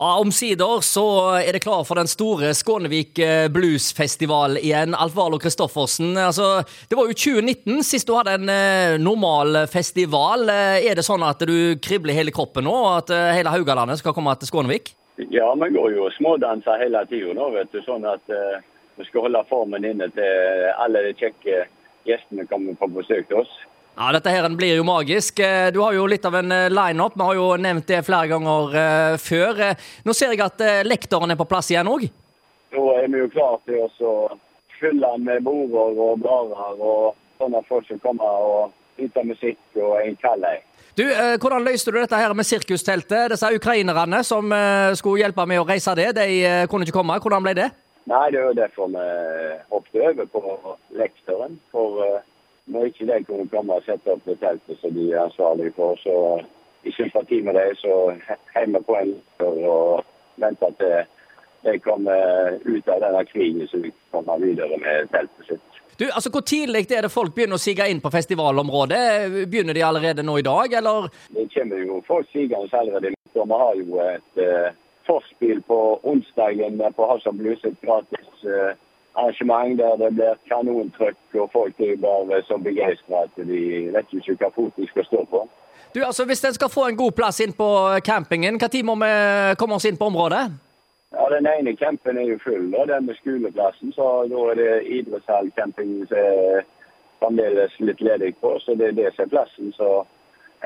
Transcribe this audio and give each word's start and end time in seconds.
Ja, 0.00 0.14
Omsider 0.16 0.80
så 0.80 1.02
er 1.44 1.52
det 1.52 1.60
klar 1.60 1.82
for 1.84 2.00
den 2.00 2.08
store 2.08 2.54
Skånevik 2.56 3.18
eh, 3.20 3.50
bluesfestival 3.52 4.56
igjen. 4.56 4.94
Alf 4.96 5.12
Valo 5.12 5.36
Kristoffersen, 5.36 6.14
altså, 6.16 6.62
det 6.88 6.96
var 6.96 7.10
jo 7.10 7.16
2019 7.18 7.84
sist 7.84 8.08
du 8.08 8.14
hadde 8.16 8.38
en 8.38 8.48
eh, 8.48 8.94
normal 8.96 9.66
festival. 9.68 10.48
Eh, 10.48 10.86
er 10.88 10.96
det 10.96 11.04
sånn 11.04 11.26
at 11.26 11.44
du 11.44 11.76
kribler 11.84 12.16
hele 12.16 12.32
kroppen 12.32 12.64
nå, 12.64 12.78
at 12.94 13.12
hele 13.36 13.52
Haugalandet 13.52 14.00
skal 14.00 14.16
komme 14.16 14.32
til 14.40 14.48
Skånevik? 14.48 14.94
Ja, 15.28 15.52
vi 15.52 15.68
går 15.76 15.92
jo 15.92 16.06
og 16.08 16.16
smådanser 16.16 16.80
hele 16.80 17.04
tida 17.10 17.34
nå, 17.36 17.50
vet 17.58 17.68
du. 17.74 17.82
Sånn 17.84 18.08
at 18.08 18.32
eh, 18.32 18.62
vi 18.96 19.04
skal 19.04 19.26
holde 19.26 19.44
formen 19.52 19.84
inne 19.84 20.08
til 20.16 20.70
alle 20.80 21.04
de 21.10 21.12
kjekke 21.20 21.66
gjestene 22.08 22.48
kommer 22.48 22.78
på 22.80 22.88
besøk 22.96 23.28
til 23.28 23.42
oss. 23.42 23.52
Ja, 24.00 24.06
Dette 24.16 24.32
her 24.32 24.46
blir 24.56 24.78
jo 24.78 24.84
magisk. 24.88 25.40
Eh, 25.44 25.68
Du 25.74 25.80
har 25.82 25.92
jo 25.92 26.06
litt 26.08 26.24
av 26.24 26.34
en 26.34 26.48
lineup. 26.48 26.72
line-up. 26.72 27.12
Vi 27.16 27.22
har 27.22 27.34
jo 27.34 27.56
nevnt 27.56 27.86
det 27.86 27.98
flere 28.06 28.28
ganger 28.28 28.76
eh, 28.80 29.16
før. 29.20 29.60
Eh, 29.60 29.74
Nå 30.06 30.14
ser 30.16 30.32
jeg 30.32 30.40
at 30.40 30.60
eh, 30.64 30.82
lektoren 30.88 31.30
er 31.30 31.36
på 31.36 31.44
plass 31.44 31.68
igjen 31.70 31.86
òg. 31.90 32.06
Da 32.72 32.80
er 33.02 33.08
vi 33.12 33.18
jo 33.20 33.28
klare 33.28 33.58
til 33.66 34.06
å 34.08 34.38
fylle 34.80 35.10
med 35.18 35.44
border 35.44 36.00
og 36.00 36.22
barer 36.24 36.80
og 36.80 37.14
sånne 37.36 37.60
folk 37.68 37.84
som 37.88 37.98
kommer 38.00 38.24
og 38.24 38.72
yter 39.00 39.24
musikk 39.28 39.58
og 39.76 40.00
en 40.00 40.16
kald. 40.16 40.48
Du, 40.96 41.04
eh, 41.04 41.36
Hvordan 41.36 41.68
løste 41.68 41.92
du 41.92 42.00
dette 42.00 42.16
her 42.16 42.32
med 42.32 42.48
sirkusteltet? 42.48 43.28
Disse 43.34 43.52
ukrainerne 43.52 44.24
som 44.24 44.48
eh, 44.52 44.94
skulle 44.96 45.20
hjelpe 45.26 45.44
med 45.46 45.60
å 45.60 45.68
reise 45.68 45.92
det, 45.94 46.14
de 46.16 46.26
eh, 46.40 46.66
kunne 46.72 46.88
ikke 46.88 46.96
komme. 47.02 47.20
Hvordan 47.20 47.44
ble 47.44 47.52
det? 47.54 47.68
Nei, 48.08 48.30
det 48.32 48.40
er 48.40 48.48
jo 48.48 48.56
derfor 48.56 48.88
vi 48.96 49.04
hoppet 49.68 50.00
over 50.08 50.26
på 50.32 50.76
lektoren. 50.96 51.60
For 51.70 52.00
eh, 52.06 52.20
når 52.70 52.90
ikke 52.90 53.06
de 53.08 53.18
kunne 53.26 53.48
komme 53.52 53.76
og 53.76 53.86
sette 53.86 54.14
opp 54.14 54.26
det 54.28 54.38
teltet 54.40 54.80
som 54.80 54.94
de 54.94 55.10
er 55.12 55.24
ansvarlige 55.24 55.74
for, 55.76 55.98
så 56.00 56.16
i 56.86 56.92
sympati 56.96 57.40
med 57.44 57.58
dem, 57.58 57.74
så 57.76 57.96
heier 58.54 58.84
på 58.86 58.96
en 58.96 59.16
for 59.40 59.64
og 59.74 60.04
venter 60.40 60.76
til 60.80 61.00
de 61.62 61.78
kommer 61.84 62.56
ut 62.64 62.88
av 62.88 63.02
denne 63.02 63.24
krigen, 63.28 63.66
så 63.68 63.82
vi 63.82 63.90
kommer 64.10 64.40
videre 64.40 64.78
med 64.80 65.10
teltet 65.12 65.48
sitt. 65.48 65.80
Du, 66.00 66.06
altså 66.08 66.30
Hvor 66.32 66.40
tidlig 66.40 66.86
er 66.96 67.04
det 67.04 67.12
folk 67.12 67.34
begynner 67.36 67.58
å 67.58 67.60
sige 67.60 67.84
inn 67.92 68.00
på 68.00 68.08
festivalområdet? 68.08 69.00
Begynner 69.52 69.76
de 69.76 69.82
allerede 69.84 70.24
nå 70.24 70.38
i 70.40 70.46
dag, 70.46 70.72
eller? 70.78 71.10
Det 71.36 71.44
kommer 71.52 71.82
jo 71.84 71.98
folk 72.06 72.30
sigende 72.32 72.78
allerede. 72.78 73.12
Og 73.34 73.44
vi 73.50 73.58
har 73.62 73.74
jo 73.76 73.98
et 74.06 74.40
uh, 74.40 74.70
forspill 75.04 75.60
på 75.68 75.80
onsdagen 76.02 76.80
på 76.96 77.10
of 77.10 77.34
Blues, 77.36 77.60
et 77.64 77.76
gratis 77.84 78.44
eh, 78.44 78.72
arrangement 79.20 79.78
der 79.78 79.96
det 80.00 80.10
blir 80.16 80.38
kanontrykk, 80.50 81.20
og 81.42 81.50
folk 81.52 81.80
er 81.80 82.00
bare 82.02 82.42
så 82.48 82.58
begeistra 82.58 83.24
at 83.26 83.36
de 83.36 83.60
vet 83.94 84.14
ikke 84.18 84.38
hva 84.40 84.50
fot 84.54 84.76
de 84.76 84.88
skal 84.90 85.06
stå 85.08 85.24
på. 85.30 85.44
Du, 85.94 86.00
altså 86.04 86.24
Hvis 86.24 86.44
en 86.44 86.54
skal 86.54 86.70
få 86.70 86.86
en 86.88 86.96
god 86.96 87.12
plass 87.12 87.40
inn 87.40 87.52
på 87.52 87.68
campingen, 88.04 88.54
når 88.54 88.84
må 88.84 88.94
vi 89.04 89.12
komme 89.58 89.74
oss 89.74 89.84
inn 89.84 89.96
på 89.98 90.10
området? 90.12 90.44
Ja, 91.12 91.24
Den 91.36 91.46
ene 91.46 91.76
campen 91.76 92.18
er 92.18 92.22
jo 92.22 92.38
full, 92.44 92.74
og 92.74 92.88
den 92.88 93.06
med 93.06 93.14
skoleplassen. 93.14 93.92
Så 93.92 94.26
da 94.30 94.44
er 94.50 94.54
det 94.54 94.86
idrettshallcamping 94.98 96.06
som 96.06 96.18
er 96.18 96.62
fremdeles 97.18 97.74
litt 97.80 98.00
ledig 98.00 98.36
på. 98.40 98.58
Så 98.62 98.74
det 98.78 98.86
er 98.88 98.98
det 99.00 99.10
som 99.14 99.24
er 99.24 99.32
plassen 99.34 99.72
som 99.72 100.06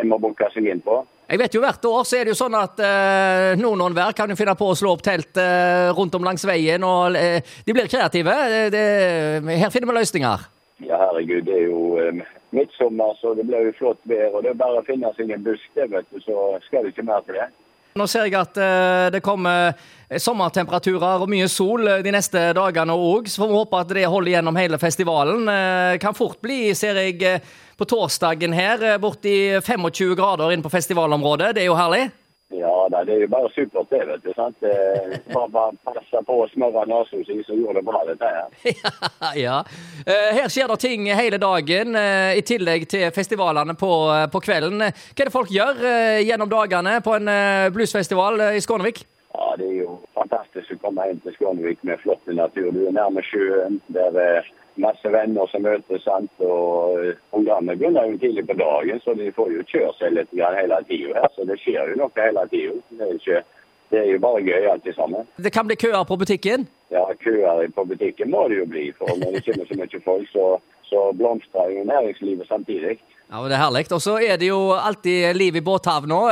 en 0.01 0.09
må 0.09 0.19
booke 0.19 0.51
seg 0.53 0.69
inn 0.69 0.85
på. 0.85 1.01
Jeg 1.25 1.41
vet 1.41 1.55
jo 1.57 1.63
Hvert 1.65 1.87
år 1.89 2.03
så 2.05 2.19
er 2.19 2.27
det 2.27 2.35
jo 2.35 2.39
sånn 2.39 2.57
at 2.59 2.81
eh, 2.85 3.55
noen 3.57 3.81
og 3.81 3.91
enhver 3.91 4.13
kan 4.17 4.29
jo 4.29 4.37
finne 4.37 4.57
på 4.59 4.69
å 4.69 4.77
slå 4.77 4.93
opp 4.97 5.05
telt 5.07 5.41
eh, 5.41 5.89
rundt 5.97 6.15
om 6.19 6.27
langs 6.27 6.45
veien. 6.45 6.85
og 6.85 7.17
eh, 7.17 7.41
De 7.65 7.77
blir 7.77 7.89
kreative. 7.89 8.35
Det, 8.53 8.65
det, 8.75 9.57
her 9.57 9.73
finner 9.73 9.91
vi 9.91 9.99
løsninger. 10.01 10.47
Ja, 10.85 10.99
herregud, 11.07 11.47
det 11.49 11.57
er 11.57 11.67
jo 11.71 11.83
eh, 12.03 12.25
midtsommer, 12.53 13.17
så 13.23 13.33
det 13.39 13.47
blir 13.49 13.71
jo 13.71 13.77
flott 13.79 14.03
vær. 14.11 14.35
Og 14.35 14.45
det 14.45 14.53
er 14.53 14.61
bare 14.61 14.83
å 14.83 14.87
finne 14.87 15.13
seg 15.17 15.33
en 15.33 15.47
busk, 15.47 15.65
det, 15.79 15.89
vet 15.95 16.11
du, 16.13 16.21
så 16.27 16.59
skal 16.67 16.85
det 16.85 16.93
ikke 16.93 17.07
mer 17.09 17.25
til 17.25 17.41
det. 17.41 17.49
Nå 17.95 18.09
ser 18.11 18.27
jeg 18.27 18.35
at 18.35 18.59
eh, 18.59 19.09
det 19.15 19.23
kommer 19.23 19.77
sommertemperaturer 20.19 21.23
og 21.23 21.31
mye 21.31 21.47
sol 21.51 21.87
eh, 21.87 22.01
de 22.03 22.13
neste 22.15 22.49
dagene 22.57 22.97
òg, 22.99 23.29
så 23.31 23.45
får 23.45 23.51
vi 23.53 23.59
håpe 23.61 23.81
at 23.81 23.93
det 23.95 24.09
holder 24.11 24.33
gjennom 24.35 24.59
hele 24.59 24.81
festivalen. 24.83 25.47
Eh, 25.49 25.95
kan 26.03 26.17
fort 26.19 26.41
bli, 26.43 26.59
ser 26.75 26.99
jeg 26.99 27.21
eh, 27.23 27.55
på 27.79 27.85
torsdagen 27.91 28.53
her, 28.55 28.83
eh, 28.83 28.99
borti 29.03 29.61
25 29.65 30.15
grader 30.19 30.53
inn 30.55 30.63
på 30.63 30.71
festivalområdet. 30.73 31.55
Det 31.57 31.65
er 31.65 31.71
jo 31.73 31.79
herlig. 31.79 32.11
Ja 32.55 32.71
da, 32.93 33.01
det 33.09 33.15
er 33.17 33.23
jo 33.25 33.29
bare 33.33 33.49
supert 33.55 33.89
det, 33.91 34.03
vet 34.07 34.23
du. 34.23 34.29
sant? 34.37 34.57
Eh, 34.63 35.17
Bare, 35.33 35.49
bare 35.51 35.73
passe 35.89 36.21
på 36.29 36.37
å 36.45 36.49
smøre 36.53 36.85
nesen 36.87 37.25
så 37.47 37.57
gjør 37.57 37.79
det 37.81 37.83
bra, 37.87 38.03
dette 38.07 38.29
her. 38.31 38.53
ja, 38.85 39.31
ja. 39.41 39.57
Eh, 40.07 40.29
Her 40.37 40.53
skjer 40.53 40.69
det 40.71 40.77
ting 40.85 41.09
hele 41.11 41.41
dagen, 41.43 41.97
i 41.97 42.45
tillegg 42.47 42.87
til 42.93 43.09
festivalene 43.17 43.75
på, 43.81 43.91
på 44.31 44.45
kvelden. 44.45 44.79
Hva 44.85 45.25
er 45.25 45.31
det 45.31 45.35
folk 45.35 45.51
gjør 45.51 45.83
gjennom 46.23 46.53
dagene 46.53 47.01
på 47.03 47.17
en 47.17 47.33
bluesfestival 47.75 48.51
i 48.55 48.63
Skånevik? 48.63 49.03
Ja, 49.35 49.57
det 49.59 49.67
er 49.67 49.79
jo 49.83 49.97
fantastisk 50.15 50.77
å 50.77 50.79
komme 50.87 51.07
hjem 51.09 51.21
til 51.25 51.35
Skånevik 51.35 51.81
med 51.83 51.99
flott 52.05 52.27
natur. 52.31 52.71
Du 52.73 52.85
er 52.87 52.93
nærme 52.95 53.23
sjøen. 53.27 53.81
Der 53.95 54.15
er 54.23 54.47
masse 54.79 55.11
venner 55.11 55.47
som 55.51 55.63
møtes. 55.67 56.05
sant? 56.05 56.31
Og 56.39 57.15
Programmet 57.33 57.75
ungene 57.75 57.77
begynner 57.81 58.11
jo 58.13 58.19
tidlig 58.23 58.47
på 58.47 58.57
dagen, 58.59 59.01
så 59.05 59.15
de 59.19 59.33
får 59.35 59.51
jo 59.57 59.67
kjøre 59.73 59.93
seg 59.99 60.13
litt 60.15 60.31
grann 60.35 60.55
hele 60.59 60.79
tida 60.89 61.19
her. 61.19 61.29
Så 61.35 61.47
det 61.51 61.59
skjer 61.63 61.91
jo 61.93 61.99
noe 62.05 62.15
hele 62.17 62.47
tida. 62.53 62.79
Det, 62.91 63.09
er 63.09 63.15
ikke- 63.19 63.45
det 63.91 63.99
er 64.01 64.13
jo 64.13 64.19
bare 64.19 64.43
gøy 64.43 64.71
alt 64.71 64.87
sammen. 64.97 65.27
Det 65.39 65.53
kan 65.53 65.67
bli 65.67 65.77
køer 65.77 66.05
på 66.07 66.17
butikken. 66.19 66.69
Ja, 66.91 67.05
køer 67.25 67.69
på 67.75 67.85
butikken 67.91 68.31
må 68.31 68.49
det 68.49 68.59
jo 68.59 68.67
bli. 68.67 68.93
For 68.93 69.07
når 69.19 69.33
det 69.35 69.45
kommer 69.47 69.67
så 69.67 69.75
mye 69.83 70.01
folk, 70.05 70.29
så, 70.33 70.61
så 70.91 71.13
blomstrer 71.19 71.75
jo 71.75 71.85
næringslivet 71.91 72.47
samtidig. 72.49 72.99
Ja, 73.31 73.41
men 73.41 73.51
Det 73.51 73.57
er 73.59 73.65
herlig. 73.67 73.87
Og 73.93 74.01
så 74.01 74.19
er 74.23 74.37
det 74.37 74.47
jo 74.49 74.71
alltid 74.79 75.35
liv 75.37 75.57
i 75.57 75.61
båthavna. 75.61 76.23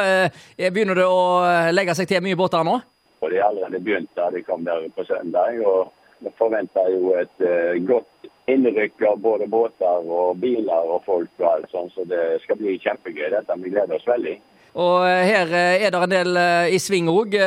Eh, 0.58 0.70
Begynner 0.70 0.94
det 0.94 1.04
å 1.06 1.72
legge 1.74 1.94
seg 1.94 2.06
til 2.08 2.22
mye 2.22 2.36
båter 2.36 2.62
nå? 2.64 2.80
Og 3.22 3.30
de 3.30 3.38
har 3.38 3.52
allerede 3.52 3.80
begynt 3.80 4.10
da 4.18 4.30
de 4.34 4.42
kom 4.42 4.64
der 4.66 4.88
på 4.96 5.04
søndag. 5.06 5.60
Og 5.66 5.92
vi 6.18 6.30
forventer 6.38 6.90
jo 6.90 7.14
et 7.18 7.44
eh, 7.46 7.78
godt 7.86 8.30
innrykk 8.50 9.04
av 9.06 9.20
både 9.22 9.46
båter 9.50 10.08
og 10.10 10.40
biler 10.42 10.90
og 10.90 11.04
folk 11.06 11.30
og 11.38 11.50
alt 11.52 11.70
sånt. 11.70 11.94
Så 11.94 12.06
det 12.10 12.42
skal 12.42 12.58
bli 12.58 12.78
kjempegøy. 12.82 13.28
Dette 13.30 13.58
vi 13.62 13.70
gleder 13.70 13.94
oss 13.98 14.08
veldig. 14.10 14.36
Og 14.82 15.06
eh, 15.06 15.22
her 15.28 15.54
eh, 15.54 15.86
er 15.86 15.94
det 15.94 16.02
en 16.02 16.14
del 16.16 16.42
i 16.74 16.82
sving 16.82 17.10
òg, 17.12 17.38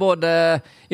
både 0.00 0.34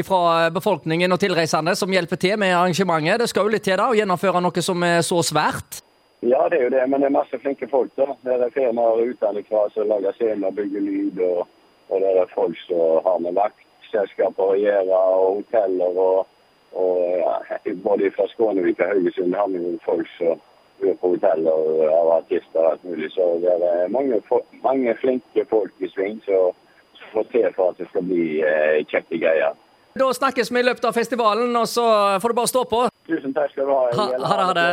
fra 0.07 0.23
befolkningen 0.55 1.15
og 1.15 1.23
tilreisende 1.23 1.77
som 1.79 1.93
hjelper 1.95 2.21
til 2.21 2.39
med 2.43 2.55
arrangementet. 2.55 3.23
Det 3.23 3.31
skal 3.31 3.47
jo 3.47 3.55
litt 3.55 3.67
til 3.67 3.79
da, 3.79 3.91
å 3.93 3.99
gjennomføre 3.99 4.43
noe 4.43 4.65
som 4.65 4.83
er 4.87 5.03
så 5.07 5.23
svært. 5.23 5.83
Ja, 6.27 6.49
det 6.51 6.59
er 6.59 6.65
jo 6.65 6.73
det, 6.73 6.83
men 6.91 7.03
det 7.03 7.11
er 7.11 7.19
masse 7.19 7.39
flinke 7.39 7.69
folk. 7.71 7.93
da. 7.95 8.09
Det 8.25 8.35
er 8.35 8.55
firmaer 8.55 9.13
utenfra 9.13 9.69
som 9.75 9.87
lager 9.87 10.17
scener, 10.17 10.51
bygger 10.57 10.83
lyd, 10.83 11.21
og, 11.23 11.47
og 11.93 12.03
det 12.03 12.15
er 12.23 12.35
folk 12.35 12.59
som 12.67 13.05
har 13.05 13.21
med 13.23 13.37
vaktselskaper 13.87 14.53
å 14.53 14.59
gjøre, 14.59 14.99
og 14.99 15.37
hoteller. 15.41 15.99
og, 15.99 16.27
og 16.73 17.01
ja, 17.19 17.59
Både 17.85 18.11
fra 18.11 18.29
Skånevik 18.29 18.81
og 18.81 18.93
Haugesund 18.93 19.35
har 19.35 19.49
vi 19.49 19.63
jo 19.63 19.79
folk 19.85 20.09
som 20.19 20.41
bor 20.81 20.95
på 21.01 21.09
hoteller 21.15 21.91
av 21.91 22.11
artister 22.19 22.61
og 22.61 22.71
alt 22.73 22.85
mulig. 22.85 23.11
Så 23.15 23.39
det 23.43 23.53
er 23.53 23.89
mange, 23.89 24.21
mange 24.63 24.97
flinke 25.01 25.47
folk 25.51 25.73
i 25.81 25.89
sving 25.89 26.21
som 26.25 26.53
som 26.97 27.13
får 27.13 27.25
til 27.29 27.51
for 27.53 27.71
at 27.71 27.79
det 27.79 27.87
skal 27.91 28.05
bli 28.09 28.41
eh, 28.41 28.85
kjekke 28.89 29.19
greier. 29.21 29.53
Da 29.97 30.07
snakkes 30.13 30.49
vi 30.49 30.61
i 30.61 30.65
løpet 30.65 30.85
av 30.85 30.93
festivalen, 30.97 31.53
og 31.57 31.69
så 31.69 31.85
får 32.21 32.33
du 32.33 32.37
bare 32.39 32.49
stå 32.49 32.63
på. 32.65 32.81
Tusen 33.05 33.35
takk 33.37 33.53
skal 33.53 33.69
du 33.69 33.73
ha. 33.73 33.83
Ha, 33.93 34.07
ha 34.17 34.37
det. 34.37 34.47
Ha 34.49 34.55
det. 34.57 34.71